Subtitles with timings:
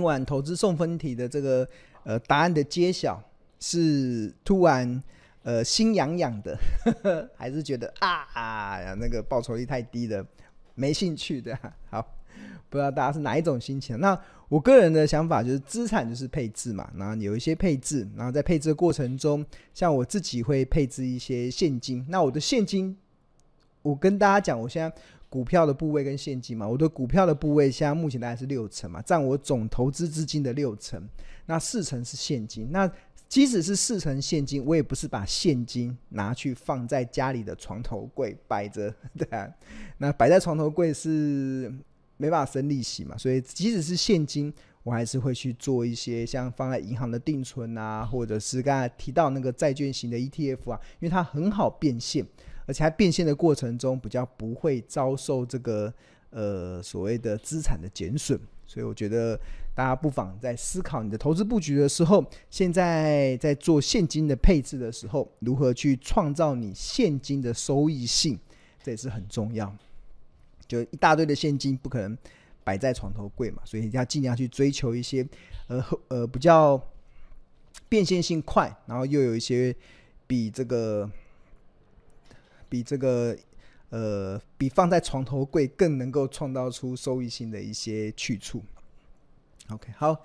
[0.00, 1.68] 今晚投资送分题的这个
[2.04, 3.22] 呃答案的揭晓，
[3.58, 4.98] 是突然
[5.42, 6.58] 呃心痒痒的，
[7.36, 10.24] 还是觉得啊啊那个报酬率太低了，
[10.74, 11.54] 没兴趣的？
[11.90, 12.00] 好，
[12.70, 14.00] 不知道大家是哪一种心情？
[14.00, 19.44] 那我个人的想法就是，资产就是配置嘛，然后有一些配置，然后在配置的过程中，
[19.74, 22.06] 像我自己会配置一些现金。
[22.08, 22.96] 那我的现金，
[23.82, 24.90] 我跟大家讲，我现在。
[25.30, 31.08] 股票的部位跟现金嘛，我的股票的部位现在目前大概是六成嘛，占我总投资资金的六成，
[31.46, 32.68] 那四成是现金。
[32.72, 32.90] 那
[33.28, 39.48] 即使是四成现金，我也不是把现金拿去放在家里的床头柜摆着， 对啊，
[39.98, 41.72] 那摆在床头柜是
[42.16, 52.26] 没办法生利息嘛，所以即使是现金，我还是会去做一些像放在银行的定存啊，或者是刚才提到那个债券型的 ETF 啊，因为它很好变现。
[52.70, 55.92] 而且在变现的过程中，比较不会遭受这个
[56.30, 59.36] 呃所谓的资产的减损，所以我觉得
[59.74, 68.38] 大家不妨在思考你的投资布局的时候，现在在做现金的配置的时候，如何去创造你现金的收益性，
[68.84, 69.76] 这也是很重要。
[70.68, 72.16] 就一大堆的现金不可能
[72.62, 75.26] 摆在床头柜嘛，所以要尽量去追求一些
[75.66, 76.80] 呃呃比较
[77.88, 79.74] 变现性快，然后又有一些
[80.28, 81.10] 比这个。
[82.70, 83.36] 比这个，
[83.90, 88.62] 呃，比放在床头柜更能够创造出收益性的一些去处。
[89.68, 90.16] OK，好，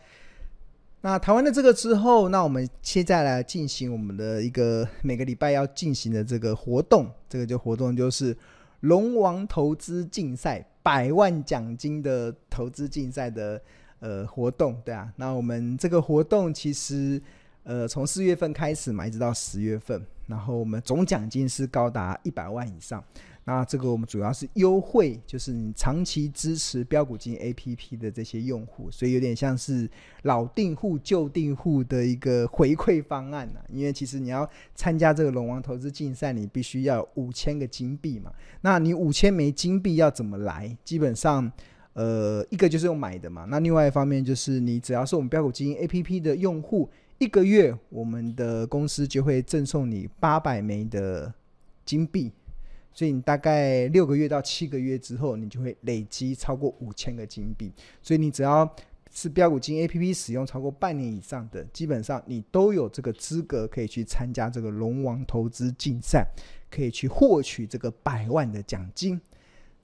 [1.02, 7.12] 那谈完了这个之后，那我们现在来进行我们的一个每个礼拜要进行的这个活动。
[7.28, 8.36] 这个就活动就是
[8.80, 13.62] 龙王投资竞赛，百万奖金的投资竞赛的
[14.00, 15.12] 呃活动，对啊。
[15.16, 17.22] 那我们这个活动其实
[17.66, 20.02] 呃从四月份开始嘛，一直到十月份。
[20.27, 23.03] 然后我们总奖金是高达一百万以上，
[23.44, 29.87] 那这个我们主要是优惠，就是你长期支持标股金 APP 的这些用户，所以有点像是
[30.23, 33.59] 老订户旧订户的一个回馈方案呐。
[33.70, 40.75] 因为其实你要参加这个龙王投资竞赛，你必须要五千个金币嘛，那你五千枚金币要怎么来？
[40.83, 41.52] 基本上，
[41.93, 46.89] 呃，一个就是用买的嘛，那另外一方面就是你只要是我们标股金 APP 的用户。
[47.17, 51.33] 一个月，我们的公司就会赠送你八百枚的
[51.86, 52.30] 金币，
[52.93, 57.71] 所以你大概六个月到七个月之后，你就会累积超过五千个金币。
[58.02, 58.70] 所以你只要
[59.11, 66.27] 是标股金 APP 使用超过半年以上的，基本上你都有这个资格可以去参加这个龙王投资竞赛，
[66.70, 69.20] 可以去获取这个百万的奖金。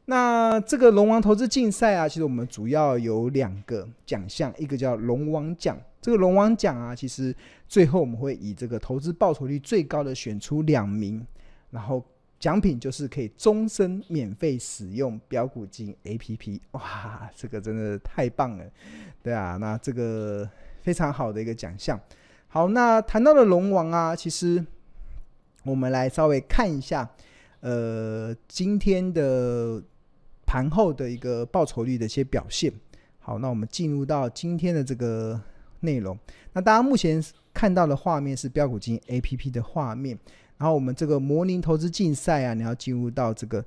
[0.05, 5.77] 那这个龙王投资竞赛啊，其实我们主要有两个奖项，一个叫龙王奖。
[6.01, 7.33] 这个龙王奖啊，其实
[7.67, 11.25] 最后我们会以这个投资报酬率最高的选出两名，
[11.69, 12.03] 然后
[12.39, 16.59] 奖品就是可以终身免费使用标股金 APP。
[16.71, 18.65] 哇，这个真的太棒了，
[19.21, 20.49] 对啊，那这个
[20.81, 21.99] 非常好的一个奖项。
[22.47, 24.65] 好，那谈到了龙王啊，其实
[25.63, 27.07] 我们来稍微看一下，
[27.61, 29.81] 呃，今天的
[30.45, 32.71] 盘后的一个报酬率的一些表现。
[33.17, 35.41] 好，那我们进入到今天的这个。
[35.83, 36.15] 内容，
[36.53, 37.19] 那大家目前
[37.51, 40.15] 看到的画面是标股金 APP 的画面，
[40.59, 43.65] 然后我们这个模拟投资竞赛啊，你要进入到这个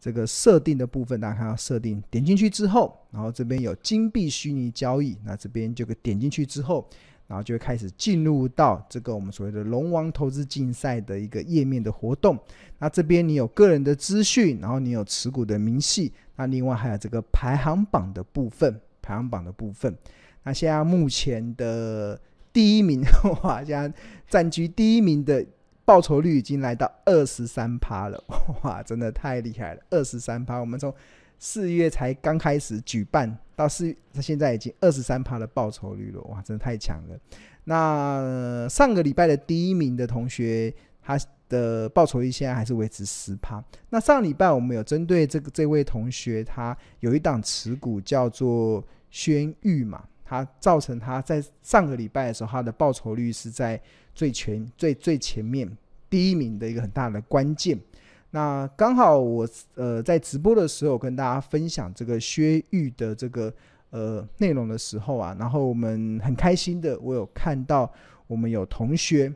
[0.00, 6.84] 这个设定的部分，大家看到设定，点进去之后，然后这边有金币虚拟交易，那这边就可点进去之后，
[7.32, 12.38] 然后就会开始进入到这个我们所谓的龙王投资竞赛的一个页面的活动，
[12.78, 19.96] 那这边你有个人的资讯，然后你有持股的明细，那另外还有这个排行榜的部分，排行榜的部分。
[20.42, 22.20] 那现在目前的
[22.52, 23.00] 第一名，
[23.42, 23.90] 哇，现在
[24.28, 25.42] 占据第一名的
[25.86, 28.22] 报酬率已经来到二十三趴了，
[28.62, 30.58] 哇，真的太厉害了，二十三趴。
[30.58, 30.92] 我们从
[31.42, 37.18] 四月才刚开始举办到四月，现在已经二十三趴的报酬率了，哇，真的太强了。
[37.64, 40.72] 那上个礼拜的第一名的同学，
[41.02, 41.18] 他
[41.48, 43.60] 的报酬率现在还是维持十趴。
[43.90, 50.04] 那上礼拜我们有针对这个这位同学，他有一档持股叫做轩玉嘛。
[50.24, 53.78] 他造成他在上个礼拜的时候，他的报酬率是在
[54.14, 55.68] 最前最最前面
[56.08, 57.76] 第一名的一个很大的关键。
[58.34, 63.52] 那刚好我呃在直播的时候跟大家分享这个薛玉的这个
[63.90, 67.92] 呃内容的时候啊，然后我们很开心的，我有看到
[68.26, 69.30] 我们有同学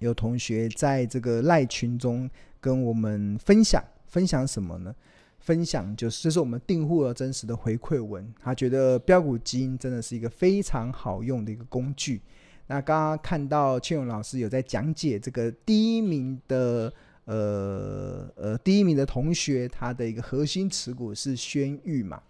[0.00, 2.28] 有同学在这个赖群中
[2.60, 4.92] 跟我们分享分享什么呢？
[5.38, 8.34] 分享就是，这是我们订户的真实的回馈文。
[8.42, 12.20] 他觉得标股基因真的是一个非常好用的一个工具。
[12.66, 16.92] 那刚刚看到庆勇老师有在讲解这个第一名的
[17.28, 22.20] 呃呃第一名的同学，他的一个核心持股是轩玉嘛。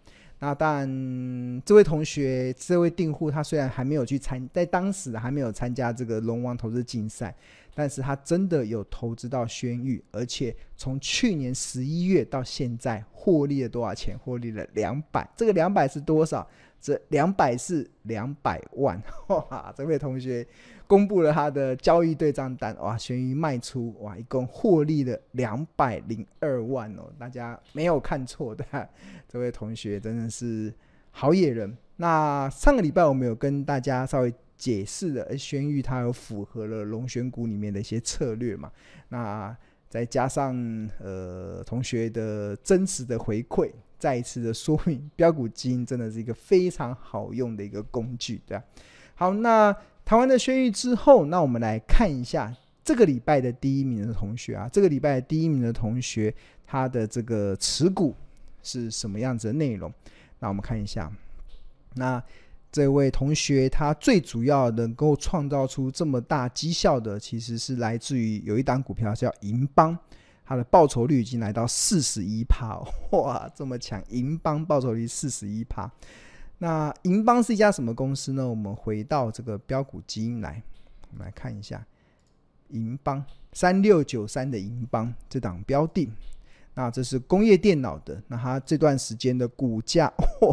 [0.40, 7.34] 那当然，这位同学，这位订户，他虽然还没有去参，在当时还没有参加这个龙王投资竞赛，
[7.74, 14.16] 但是他真的有投资到轩誉，而且从去年十一月到现在，获利了多少钱？
[14.16, 15.28] 获利了两百。
[15.36, 16.48] 这个两百是多少？
[16.80, 19.02] 这两百是两百万。
[19.28, 20.46] 哇，这位同学。
[20.86, 28.64] 公布了他的交易对账单，哇，轩誉卖出，哇，一共获利了两百零二万哦，大家没有看错的，
[29.28, 30.72] 这位同学真的是
[31.10, 31.76] 好野人。
[31.96, 38.72] 那上个礼拜我们有跟大家稍微解释了，轩玉他有符合了龙选股里面的一些策略嘛，
[39.10, 39.54] 那
[39.90, 40.56] 再加上
[41.00, 48.64] 呃同学的真实的回馈，再一次的说明，标股基真的是一个非常好用的一个工具，对吧？
[49.14, 49.76] 好，那。
[50.04, 52.50] 谈完了轩誉之后，那我们来看一下
[52.82, 56.34] 这个礼拜的第一名的同学啊，这个礼拜的第一名的同学
[56.66, 58.16] 他的这个持股
[58.62, 59.92] 是什么样子的内容？
[60.38, 61.12] 那我们看一下，
[61.96, 62.24] 那
[62.72, 69.94] 这位同学他最主要能够创造出这么大绩效的，其实是来自于有一档股票叫银邦，
[70.48, 72.80] 它的报酬率已经来到四十一趴，
[73.10, 74.02] 哇，这么强！
[74.08, 75.90] 银邦报酬率四十一趴。
[76.56, 78.48] 那银邦是一家什么公司呢？
[78.48, 80.62] 我们回到这个标股基因来，
[81.10, 81.86] 我们来看一下
[82.68, 83.22] 银邦
[83.52, 86.10] 三六九三的银邦这档标的。
[86.72, 90.10] 那这是工业电脑的，那它这段时间的股价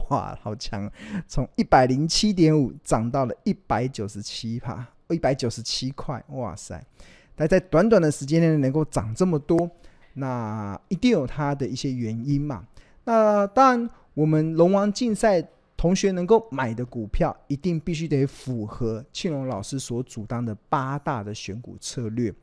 [0.09, 0.91] 哇，好强，
[1.25, 6.85] 从一百零七点五涨到了一百九十七趴，一百九十七块，哇塞！
[7.37, 9.69] 但在短短的时间内能够涨这么多，
[10.15, 12.67] 那一定有它的一些原因嘛。
[13.05, 15.47] 那当然，我们龙王竞赛。
[15.77, 22.33] 同学能够买的股票，一定必须得符合庆隆老师所主张的八大的选股策略。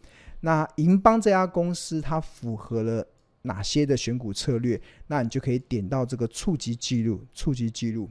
[0.40, 3.04] 那银邦这家公司，它符合了
[3.40, 4.78] 哪些的选股策略？
[5.06, 8.08] 那你就可以点到这个触及记录，触及记录，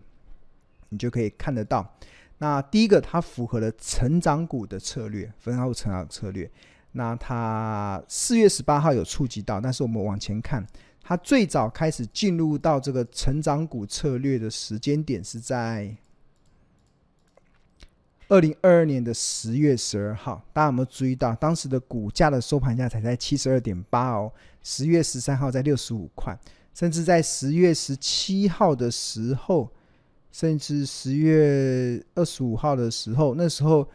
[0.89, 1.95] 你就可以看得到。
[2.39, 6.49] 那第一个，它符合了成长股的策略，分号成长策略。
[6.93, 10.65] 那它四月十八号有触及到，但是我们往前看。
[11.03, 15.93] 它最早开始进入到这个成长股策略的时间点是在
[18.27, 24.31] 二零二二年的十月十二号，大家有没有注意到当时的股价的收盘价才在七十二点八哦？
[24.61, 26.37] 十月十三号在六十五块，
[26.73, 29.69] 甚至在十月十七号的时候，
[30.31, 33.85] 甚至十月二十五号的时候，那时候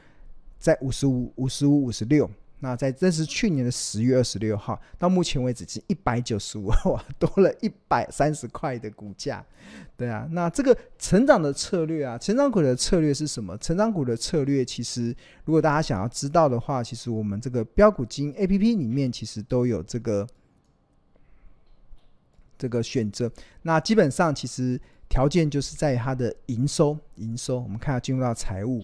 [0.58, 2.28] 在五十五、五十五、五十六。
[2.67, 9.45] 那在这是去年的十月二十六号，到目前为止是一百九十五万，多了一百三十块的股价，
[9.97, 10.27] 对啊。
[10.33, 13.57] 那这个成长的策略啊，成长股的策略是什么？
[13.59, 15.15] 成长股的策略其实，
[15.45, 20.27] 如果大家想要知道的话，其实我们这个标股金 APP 里面其实都有这个
[22.59, 23.31] 这个选择。
[23.63, 28.83] 那基本上其实条件就是在它的营收，营收我们看要进入到财务。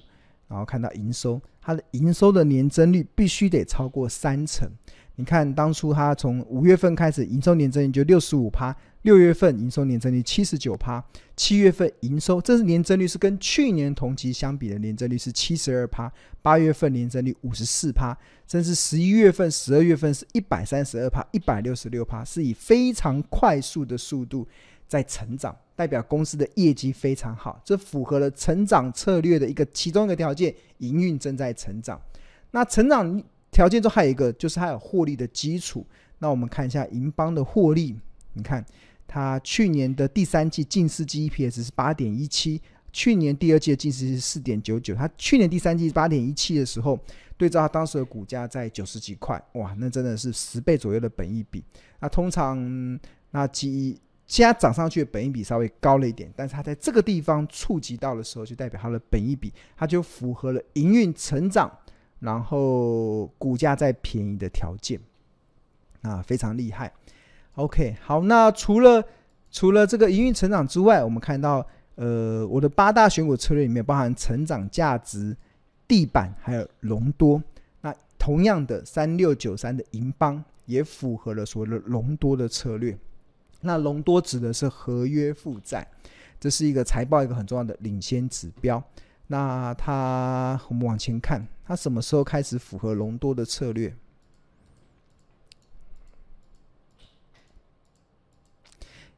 [0.48, 4.68] 然后看到营收，它的营收的年增率必须得超过三成。
[5.16, 11.04] 你看当初它从五月份开始营收年增率就六十五趴，六月份营收年增率七十九趴，
[11.36, 16.10] 七月份营收这是年增率是跟去年同期相比的年增率是七十二趴，
[16.40, 18.16] 八月份年增率五十四趴，
[18.48, 24.48] 甚至十一月份、十二月份是一百三十二趴、一百六十六趴，是以非常快速的速度
[24.88, 25.54] 在成长。
[25.74, 32.00] 代表公司的业绩非常好，这符合了成长策略的一个其中一个条件，营运正在成长。
[32.50, 35.86] 那成长条件中还有一个，就是它有获利的基础。
[36.18, 37.98] 那我们看一下银邦的获利，
[38.34, 38.64] 你看
[39.08, 42.60] 它去年的第三季净四季 EPS 是八点一七，
[42.92, 44.94] 去年第二季的净四季是四点九九。
[44.94, 46.98] 它去年第三季八点一七的时候，
[47.36, 51.64] 对照它当时的股价在九十几块，哇，那真的是十倍左右的本益比。
[51.98, 53.00] 那通常
[53.30, 53.98] 那基
[54.32, 61.70] 现在涨上去的本益比稍微高了一点，但是它在这个地方触及到的时候，就代表它的本益比，它就符合了营运成长，
[62.18, 64.98] 然后股价再便宜的条件，
[66.00, 66.90] 啊，非常厉害。
[67.56, 69.04] OK，好，那除了
[69.50, 75.36] 除了这个营运成长之外，我们看到，呃，我的八大选股策略里面包含成长价值、
[75.86, 77.42] 地板还有隆多。
[77.82, 82.96] 那同样的，三六九三的银邦也符合了所谓的隆多的策略。
[83.62, 85.86] 那隆多指的是合约负债，
[86.38, 88.82] 这是一个财报一个很重要的领先指标。
[89.28, 93.94] 那它，我们往前看，它什么时候开始符合隆多的策略？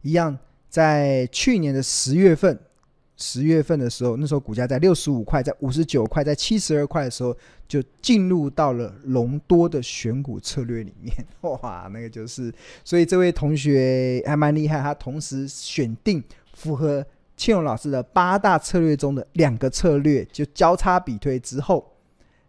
[0.02, 2.60] 一样，在去年的十月份。
[3.16, 7.36] 十月份的时候，那时候股价在六十五块，在五十九块，在七十二块的时候，
[7.68, 11.14] 就进入到了隆多的选股策略里面。
[11.42, 12.52] 哇，那个就是，
[12.84, 16.22] 所以这位同学还蛮厉害，他同时选定
[16.54, 17.06] 符合
[17.36, 21.92] 庆荣老师的八大策略中的两个策略，就交叉比对之后，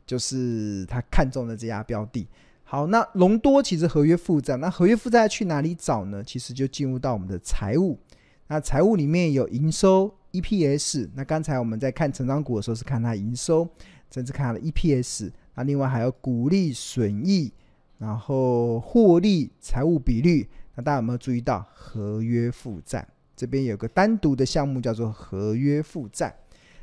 [0.05, 2.27] 就是他看中的这家标的。
[2.63, 6.24] 好，那隆多其实合约负债，那合约负债去哪里找呢？
[6.24, 8.00] 其实就进入到我们的财务，
[8.48, 11.09] 那财务里面有营收、EPS。
[11.13, 13.67] 那刚才我们在看成长股的时候是看它营收，
[14.11, 15.31] 甚至看它的 EPS。
[15.55, 17.51] 那另外还有股利损益，
[17.97, 20.47] 然后获利、财务比率。
[20.75, 26.35] 那大家有没有注意到合约负债这边有个单独的项目叫做合约负债？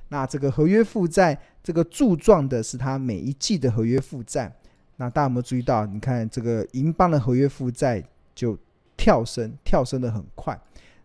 [0.09, 4.51] 那这个合约负债这个柱状的是它每一季的合约负债。
[4.97, 5.87] 那大家有没有注意到？
[5.87, 8.03] 你看这个银邦的合约负债
[8.35, 8.57] 就
[8.97, 10.59] 跳升，跳升的很快。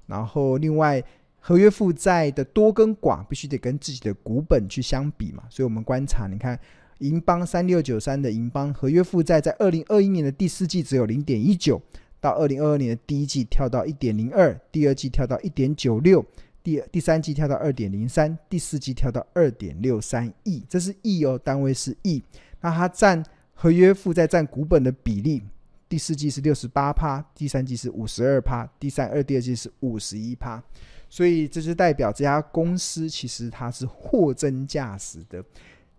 [0.05, 1.03] 然后另外
[1.39, 5.44] 合约负债的多跟寡必须得跟自己的股本去相比嘛。
[5.50, 6.60] 所以我们观察，你看
[7.00, 11.82] 银邦三六九三的银邦合约负债在二零二一年的第四季只有零点一九，
[12.20, 16.25] 到二零二二年的第一季跳到一点零二，第二季跳到一点九六，
[16.63, 22.22] 第第三季跳到二点零三，第四季跳到二点六三亿，这是亿哦，单位是亿。
[22.60, 25.44] 那它占合约负债占股本的比例，
[25.88, 30.62] 第四季是六十八趴，第三季是五十二趴，第三二、第二季是五十一趴，
[31.09, 35.43] 所以这就代表这家公司其实它是货真价实的，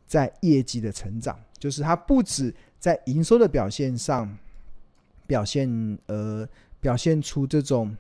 [0.06, 4.36] 在业绩的成长，就是它不止在营收的表现上
[5.26, 6.48] 表现，呃，
[6.80, 7.96] 表现出这种，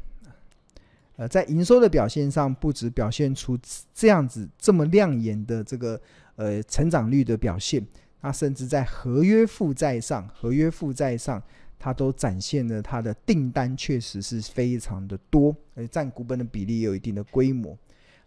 [1.16, 3.58] 呃，在营收的表现上不止表现出
[3.94, 6.00] 这样子这么亮眼的这个
[6.36, 7.84] 呃成长率的表现。
[8.20, 11.40] 那甚至在合约负债上，合约负债上，
[11.78, 17.78] 它都展现了它的订单确实是非常的多，而且占股本的比例也有一定的规模。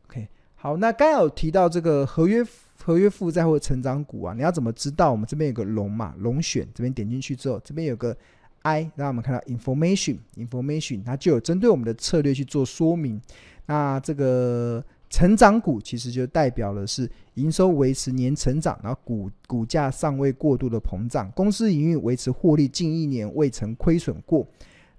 [0.08, 2.46] OK，好，那刚有提到这个合约
[2.84, 5.12] 合约负债或成长股啊，你要怎么知道？
[5.12, 8.16] 我们这边有个龙嘛，龙选这边点进去之后，这边有个
[8.62, 13.22] I，让我们看到 information information，它就有针对我们的策略去做说明。
[13.66, 14.84] 那这个。
[15.12, 24.48] 成长股其实就代表的是营收维持年成长，然后股股价尚未过度的膨胀，公司营运维持获利近一年未曾亏损过。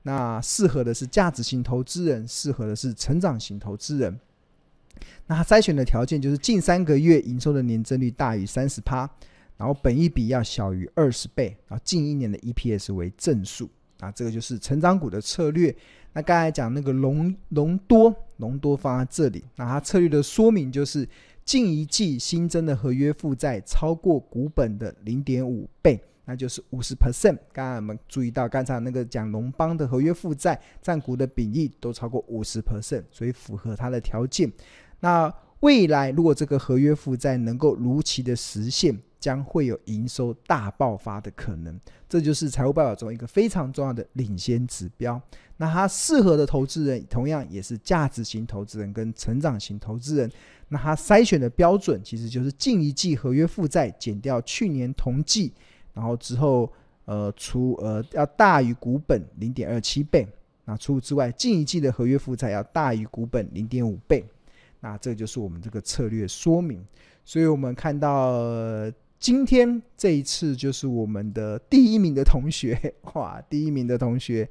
[0.03, 4.21] 那适合的是价值型投资人，适合的是成长型投资人。
[5.27, 9.09] 那筛选的条件就是近三个月营收的年增率大于三十趴，
[9.57, 13.71] 然后本益比要小于二十倍，然后近一年的 EPS 为正数。
[14.03, 15.75] 啊，这个就是成长股的策略。
[16.13, 21.09] 那刚才讲那个隆隆多，隆多放在这里，那它策略的说明就是
[21.45, 27.39] 近一季新增的合约负债超过股本的零点五倍，那就是五十 percent。
[27.53, 34.53] 刚才我们注意到，刚才那个讲龙邦的合约负债占股的比例都超过五十 percent，所以符合它的条件。
[35.01, 35.33] 那
[35.63, 41.79] 未来如果这个合约负债能够如期的实现，将会有营收大爆发的可能，
[42.09, 45.21] 这就是财务报表中一个非常重要的领先指标。
[45.59, 50.29] 那它适合的投资人，同样也是价值型投资人跟成长型投资人。
[50.69, 55.53] 那它筛选的标准，其实就是近一季合约负债减掉去年同季，
[55.95, 56.69] 然后之后
[57.05, 60.27] 呃除呃要大于股本零点二七倍。
[60.65, 64.25] 那除此之外，近一季的合约负债要大于股本零点五倍。
[64.83, 66.87] 那这就是我们这个策略说明。
[67.25, 68.93] 所以我们看到。
[69.23, 73.41] 今天这一次就是我们的第一名的同学，哇！
[73.49, 74.49] 第一名的同学，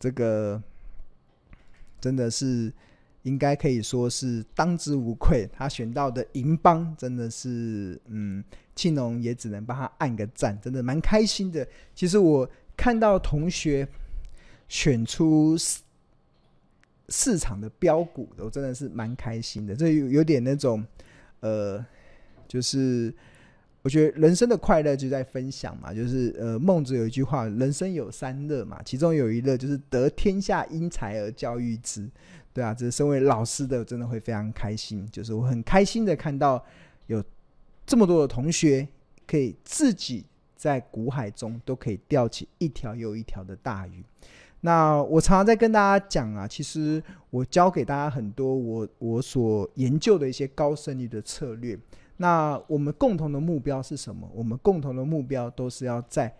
[0.00, 0.60] 这个
[2.00, 2.72] 真的是
[3.22, 5.48] 应该可以说是当之无愧。
[5.52, 8.42] 他选到的银邦真的是，嗯，
[8.74, 11.64] 庆农也只能帮他按个赞，真的蛮开心的。
[11.94, 13.86] 其实我看到同学
[14.66, 15.56] 选出
[17.10, 19.76] 市场的标股，我真的是蛮开心的。
[19.76, 20.82] 这有有点那种，
[21.40, 21.84] 呃，
[22.48, 23.14] 就是。
[23.82, 32.06] 我觉得人生的快乐就在分享嘛，就是呃，孟子有一句话，人生有三乐嘛，其中有一乐就是得天下英才而教育之，
[32.52, 36.62] 对啊，这身为老师的真的会非常开心，就是我很开心的看到
[37.06, 37.24] 有
[37.86, 38.86] 这么多的同学
[39.26, 44.04] 可以自己在股海中都可以钓起一条又一条的大鱼。
[44.62, 51.78] 那我常常在跟大家讲啊，其实我教给大家很多我我所研究的一些高胜率的策略。
[52.18, 54.30] 那我们共同的目标是什么？
[54.34, 56.30] 我们共同的目标都是要在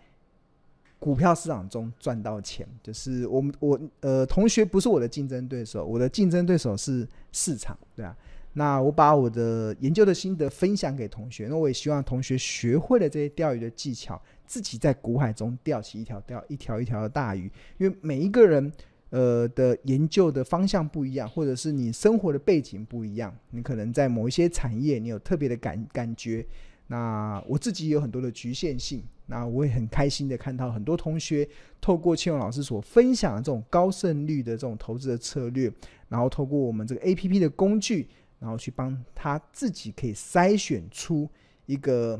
[0.99, 2.67] 股票市场中赚到钱。
[2.83, 8.15] 就是我们我呃同学不是我的竞争对手，我的竞争对手是市场，对啊。
[8.53, 14.21] 那我把我的研究的心得分享给同学，那我也希望同学学会了这些钓鱼的技巧，
[14.51, 17.49] 自己在股海中钓起一条钓一条一条的大鱼。
[17.77, 18.71] 因为每一个人。
[19.11, 26.47] 呃的研究的方向不一样，或者是你生活的背景不一样，你可能在某一些产业你有特别的感感觉。
[26.87, 31.45] 那我自己有很多的局限性，那我也很开心的看到很多同学
[31.81, 35.69] 透过庆荣老师所分享的这种高胜率的这种投资的策略，
[36.07, 38.07] 然后透过我们这个 APP 的工具，
[38.39, 41.29] 然后去帮他自己可以筛选出
[41.65, 42.17] 一个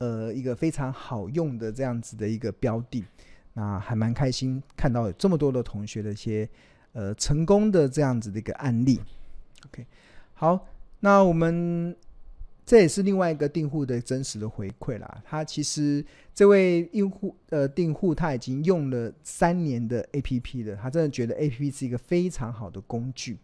[0.00, 3.04] 呃一个非常好用的这样子的一个标的。
[3.54, 6.46] 那还蛮开心看到有这么多的同学的一些
[6.92, 9.00] 呃成功的这样子的一个案例。
[9.66, 9.86] OK，
[10.34, 10.66] 好，
[11.00, 11.96] 那我们。
[12.66, 15.22] 这也是另外一个订户的真实的回馈啦。
[15.24, 23.36] 他其实这位用户呃订户他已经用了三年的 APP 了，他真的觉得 APP 是一个非常好的工具。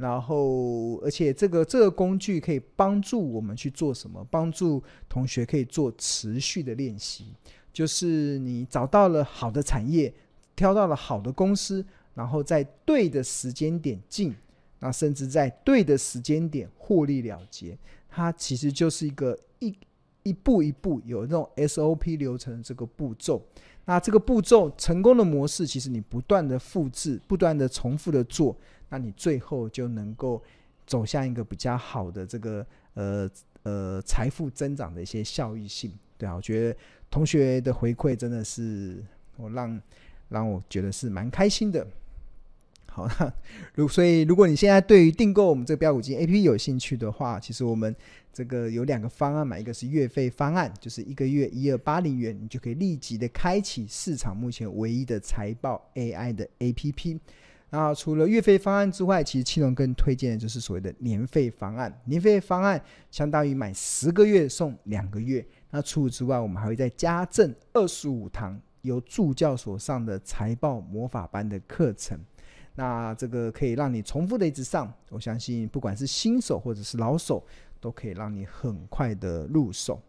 [0.00, 4.26] 然后，而且这个这个工具可以帮助我们去做什么？
[4.30, 7.26] 帮助同学可以做持续的练习。
[7.70, 10.10] 就是你找到了好的产业，
[10.56, 14.34] 挑到了好的公司，然后在对的时间点进，
[14.78, 17.76] 那甚至在对的时间点获利了结。
[18.08, 19.76] 它其实就是一个一
[20.22, 23.42] 一步一步有那种 SOP 流程的这个步骤。
[23.84, 28.56] 那这个步骤成功的模式，其实你不断的复制，不断的重复的做，
[28.90, 30.42] 那你最后就能够
[30.86, 33.30] 走向一个比较好的这个呃
[33.62, 35.90] 呃财富增长的一些效益性。
[36.18, 36.76] 对啊，我觉得
[37.10, 39.02] 同学的回馈真的是
[39.36, 39.80] 我让
[40.28, 41.86] 让我觉得是蛮开心的。
[42.92, 43.32] 好，那
[43.74, 47.94] 如所以，如果你现在对于订购我们这个标股基金 APP 有兴趣的话，其实我们
[48.32, 57.20] 这个有两个方案嘛，一个是月费方案，就是一个月一二八零元，你就可以立即的开启市场目前唯一的财报 AI 的 APP。
[57.70, 62.00] 那除了月费方案之外，其实青龙更推荐的就是所谓的年费方案。
[62.04, 65.44] 年费方案相当于买十个月送两个月。
[65.70, 72.18] 那除此之外，我们还会再加赠二十五堂由助教所上的财报魔法班的课程。
[72.74, 77.44] 那这个可以让你重复的一直上，我相信不管是新手或者是老手，
[77.80, 80.00] 都可以让你很快的入手。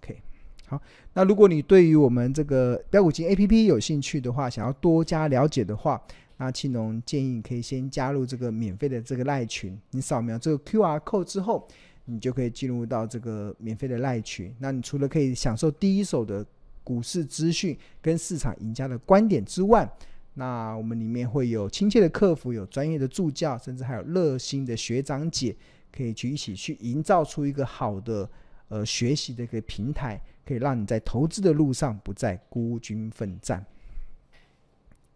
[0.00, 0.20] OK，
[0.66, 0.80] 好，
[1.12, 6.00] 那如果你对于我们这个标股金 APP 有兴趣的话，想要多加了解的话，
[6.40, 9.78] 那庆农建议你可以先加入这个免费的这个赖群。
[9.90, 11.68] 你扫描这个 QR code 之后，
[12.06, 14.50] 你就可以进入到这个免费的赖群。
[14.58, 16.44] 那你除了可以享受第一手的
[16.82, 19.86] 股市资讯跟市场赢家的观点之外，
[20.32, 25.54] 那我们里面会有亲切的客服，有专业的助教，甚至还有热心的学长姐，
[25.92, 28.26] 可以去一起去营造出一个好的
[28.68, 33.62] 呃学习的一个平台，可以让你在投资的路上不再孤军奋战。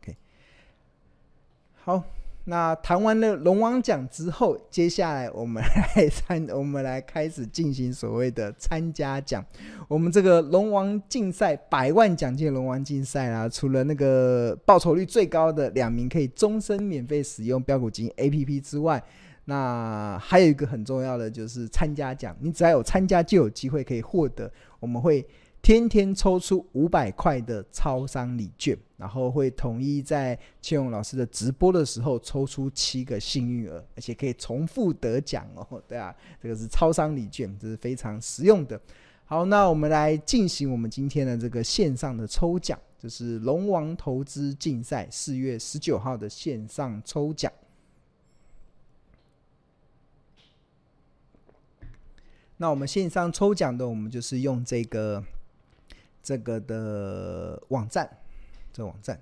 [0.02, 0.16] OK，
[1.85, 2.03] 好。
[2.47, 9.42] 那谈完了龙王奖之后，接下来我们来参，我们来开始进行所谓的参加奖。
[9.88, 19.03] 我们这个龙王竞赛百万奖金龙王竞赛啊，除了那个报酬率最高的两名可以终身免费使用飙股金 APP 之外，
[19.47, 22.37] 那还有一个很重要的就是参加奖。
[22.40, 24.51] 你只要有参加，就有机会可以获得。
[24.81, 25.27] 我们会。
[25.64, 35.83] 天天抽出五百块的超商礼券，然后会统一在庆荣老师的直播的时候抽出七个幸运儿，而且可以重复得奖哦。
[35.88, 38.79] 对啊，这个是超商礼券，这是非常实用的。
[39.24, 47.50] 好，那我们来进行我们今天的这个线上的抽奖，就是龙王投资竞赛四月十九号的线上抽奖。
[52.59, 55.24] 那我们线上抽奖的，我们就是用这个。
[56.24, 58.08] 这个的网站，
[58.72, 59.20] 这网站，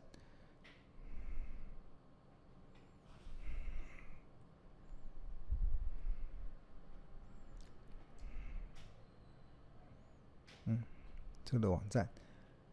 [11.45, 12.09] 这个的网站，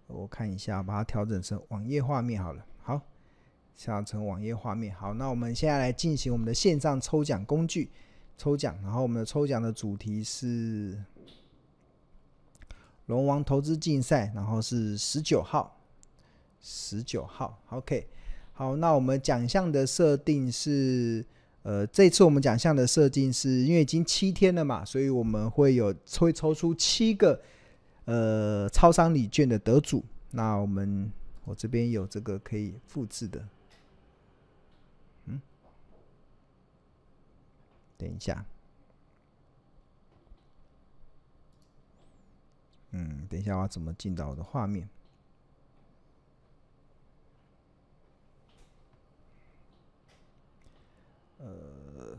[0.05, 2.63] 我看一下，把它调整成网页画面好了。
[2.83, 3.01] 好，
[3.75, 4.93] 下成网页画面。
[4.95, 7.89] 好，那我们现在来进行我们的线上抽奖工具
[8.37, 11.03] 抽奖，然后我们的抽奖的主题是。
[13.09, 15.75] 龙王投资竞赛，然后是十九号，
[16.61, 18.07] 十九号，OK，
[18.53, 21.25] 好，那我们奖项的设定是，
[21.63, 27.41] 呃，这次我们奖项的设定是因为已经七天了嘛，所以我们会有会抽出七个，
[28.05, 30.05] 呃，超商礼券的得主。
[30.29, 31.11] 那我们
[31.45, 33.43] 我这边有这个可以复制的，
[35.25, 35.41] 嗯，
[37.97, 38.45] 等一下。
[42.91, 44.89] 嗯，等一下，我要怎么进到我的画面？
[51.37, 52.17] 呃，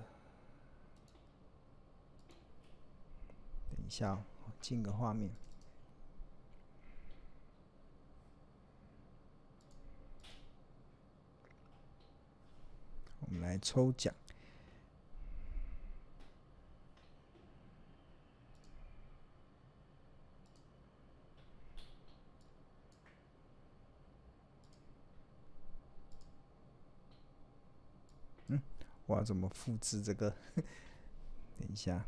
[3.68, 5.30] 等一下，我进个画面。
[13.20, 14.14] 我们来抽奖。
[29.10, 30.32] 我要怎么复制这个？
[31.58, 32.04] 等一下。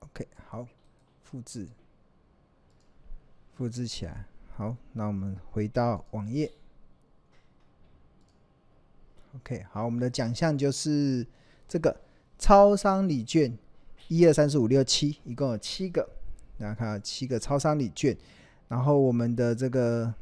[0.00, 0.68] OK，好，
[1.22, 1.66] 复制，
[3.54, 4.26] 复制起来。
[4.54, 6.52] 好，那我们回到网页。
[9.36, 11.26] OK，好，我们的奖项就是
[11.66, 12.01] 这个
[12.42, 13.56] 超商礼券，
[14.08, 16.02] 一二三四五六七，一共有七个。
[16.58, 18.16] 大家看，七个超商礼券。
[18.66, 20.12] 然后我们的这个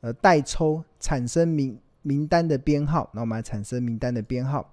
[0.00, 4.72] 呃代抽产生名名单的编号，那我们来产生名单的编号。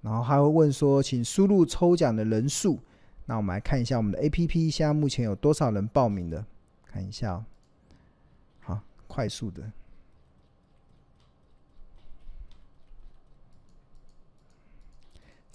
[0.00, 2.78] 然后还会问说，请输入抽奖的人数。
[3.26, 6.44] 那我们来看一下我们的 APP，现在目前有多少人报名的？
[6.86, 7.44] 看一下哦。
[8.60, 9.68] 好，快速的。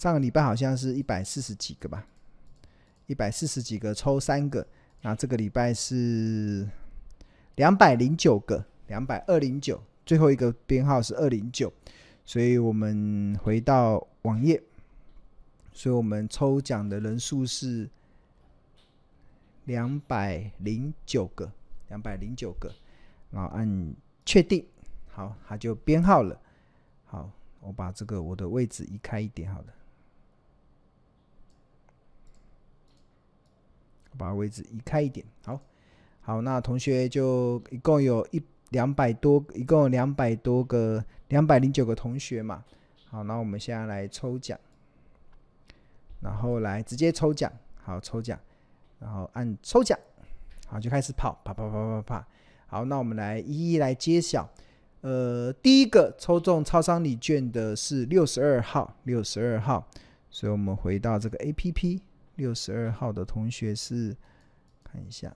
[0.04, 2.06] 上个礼拜好像是一百四十几个吧，
[3.06, 4.66] 一百四十几个抽三个，
[5.00, 6.68] 那这个礼拜是
[7.54, 11.72] 两百零九个，两百二零九，最后一个编号是二零九，
[12.26, 14.62] 所以我们回到网页，
[15.72, 17.88] 所以我们抽奖的人数是
[19.64, 21.50] 两百零九个，
[21.88, 22.70] 两百零九个，
[23.30, 23.94] 然后按
[24.26, 24.66] 确定，
[25.08, 26.38] 好，它就编号了，
[27.06, 27.30] 好，
[27.62, 29.68] 我把这个我的位置移开一点，好了。
[34.16, 35.60] 把位置移开一点，好，
[36.20, 42.64] 好，那同学就一共有一两百多，一共两百多个，两百零九个同学嘛，
[43.08, 44.58] 好，那我们现在来抽奖，
[46.20, 48.38] 然后来直接抽奖，好，抽奖，
[48.98, 49.98] 然后按抽奖，
[50.66, 52.24] 好，就开始跑，跑跑跑跑跑，
[52.66, 54.48] 好，那我们来一一来揭晓，
[55.02, 59.86] 呃，第一个抽中超商礼券的是六十二号，六十二号，
[60.30, 62.00] 所以我们回到这个 APP。
[62.36, 64.16] 六十二号的同学是，
[64.82, 65.34] 看一下，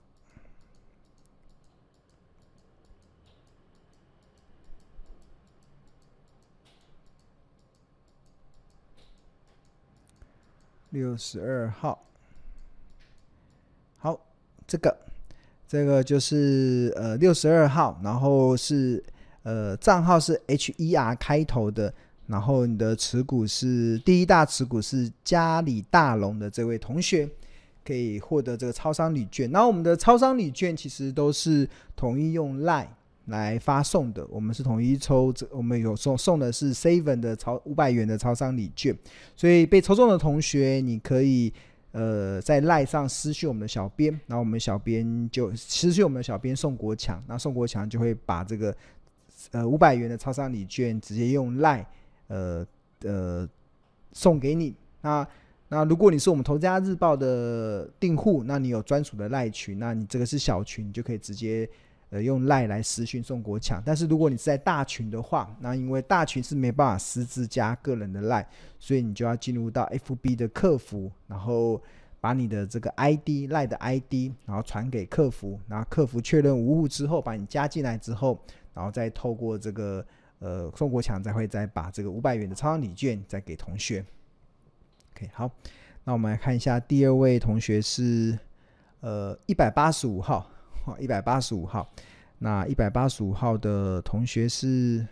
[10.89, 12.03] 六十二号，
[13.97, 14.19] 好，
[14.67, 14.97] 这个，
[15.67, 19.01] 这个就是呃六十二号，然后是
[19.43, 21.93] 呃账号是 HER 开头的。
[22.29, 27.27] 然后你的持股是第一大持股是嘉里大龙的这位同学，
[27.83, 29.49] 可以获得这个超商礼券。
[29.49, 32.85] 然后我们的超商礼券其实都是统一用 LINE
[33.25, 38.95] 来发送的，我们是统一抽，我们有送送的是 Seven 的超五百元的超商礼券。
[39.35, 41.51] 所以被抽中的同学，你可以
[41.93, 48.75] 呃在 LINE 上私讯我们的小编，然后我们小编就私讯我们的小编宋国强，那宋国强就会把这个
[49.49, 51.83] 呃五百元的超商礼券直接用 LINE。
[52.29, 52.65] 呃
[53.03, 53.47] 呃，
[54.13, 54.73] 送给你。
[55.01, 55.27] 那
[55.67, 61.69] 那如果你是我们头家日报的订户，那你有专属的赖群，那你这个是小群，你就可以直接
[62.09, 63.79] 呃用赖来私讯宋国强。
[63.85, 68.47] 但是如果你是在大群的话，那因为大群是没办法私自加个人的赖，
[68.79, 71.79] 所以你就要进入到 FB 的客服，然后
[72.19, 78.39] 把你的这个 ID 赖的 ID，然后传给客服，然后客服确认无误之后，把你加进来之后，
[78.73, 80.05] 然后再透过这个。
[80.39, 84.05] 呃，宋国强再会再把这个五百元的超商礼券再给同学。
[85.13, 85.51] OK，好，
[86.05, 88.39] 那我们来看一下第二位同学是
[89.01, 90.49] 呃一百八十五号，
[90.97, 91.85] 一百八十五号。
[92.37, 95.05] 那一百八十五号的同学是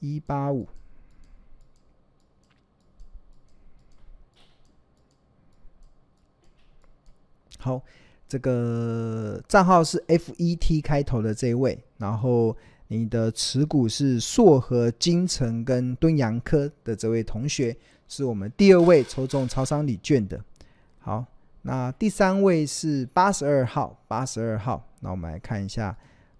[0.00, 0.66] 一八五。
[7.58, 7.80] 好，
[8.26, 12.56] 这个账号是 FET 开头的这一位，然后。
[12.90, 17.76] 你的持股是硕和金城跟敦洋科的这位同学，
[18.08, 20.42] 是我们第二位抽中超商礼券的。
[20.98, 21.24] 好，
[21.62, 24.88] 那第三位是八十二号，八十二号。
[25.00, 25.96] 那我们来看一下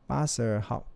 [0.07, 0.87] 八十二号，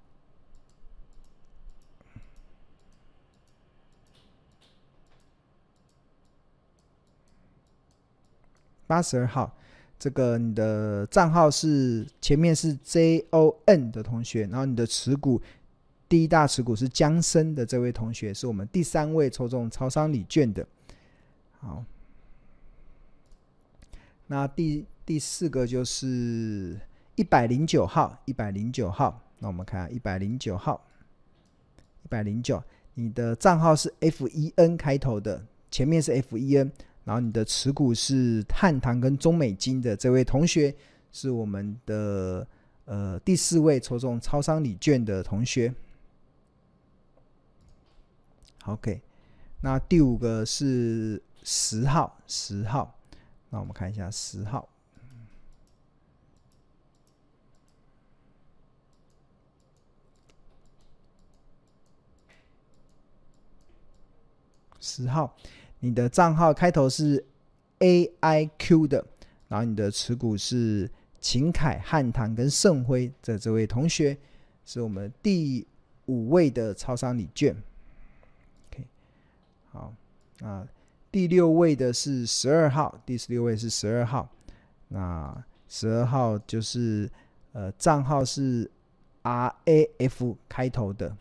[8.86, 9.54] 八十二号。
[10.02, 15.40] 这个你的账号是前面是 J O N 的同学，然后你的持股
[16.08, 20.66] 第一大持股是江森的这位同学，是我们第三位抽中超商礼券的。
[21.60, 21.84] 好，
[24.26, 26.76] 那第第四个就是
[27.14, 29.22] 一百零九号，一百零九号。
[29.38, 30.84] 那我们看一百零九号，
[32.02, 32.60] 一百零九，
[32.94, 36.72] 你的账号是 F E N 开头的，前面是 F E N。
[37.04, 40.74] 然后你的持股是汉唐跟中美金的这位同学，
[41.12, 42.46] 是我们的
[42.84, 45.74] 呃第四位抽中超商礼券的同学。
[48.66, 49.02] OK，
[49.60, 52.96] 那第五个是十号，十号。
[53.50, 54.68] 那我们看一下十号，
[64.80, 65.36] 十号，
[65.84, 67.24] 你的账号开头是
[67.80, 69.04] AIQ 的，
[69.48, 70.88] 然后你的持股是
[71.20, 74.16] 秦凯、汉唐跟盛辉这这位同学，
[74.64, 75.66] 是我们第
[76.06, 77.56] 五位的超商礼券。
[78.70, 78.86] OK，
[79.72, 79.92] 好
[80.40, 80.66] 啊。
[81.10, 84.28] 第六位的是十二号，第十六位是十二号。
[84.86, 87.10] 那十二号就是
[87.52, 88.70] 呃账号是
[89.24, 91.16] RAF 开头的，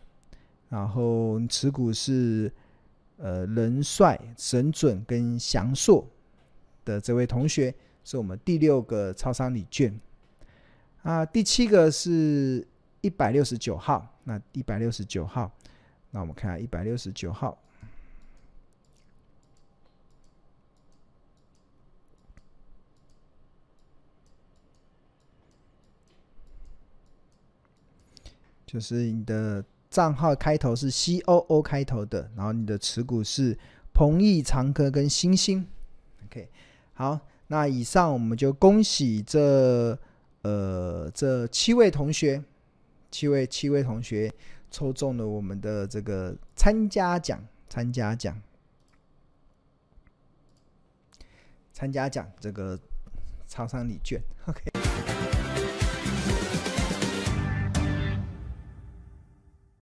[0.70, 2.52] 然后持股是
[3.22, 6.06] 呃仁帅、神准跟祥硕
[6.84, 9.98] 的这位同学，是我们第六个超商礼券。
[11.04, 12.68] 啊，第七个是
[13.02, 15.52] 一百六十九号，那一百六十九号，
[16.10, 17.58] 那我们看下一百六十九号。
[28.66, 33.56] 就是你的账号开头是 C O O 开头的，然后你的持股是
[33.94, 35.68] 鹏益、长科跟星星。
[36.26, 36.50] OK，
[36.94, 40.00] 好，那以上我们就恭喜这
[40.44, 42.42] 呃这七位同学，
[43.12, 44.34] 七位七位同学
[44.72, 48.42] 抽中了我们的这个参加奖，参加奖，
[51.74, 52.80] 参加奖这个
[53.46, 54.22] 超商礼券。
[54.48, 54.71] OK。